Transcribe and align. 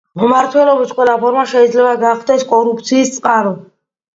მმართველობის 0.19 0.93
ყველა 0.99 1.13
ფორმა 1.25 1.45
შეიძლება 1.51 1.91
გახდეს 2.07 2.49
კორუფციის 2.55 3.15
წყარო. 3.19 3.57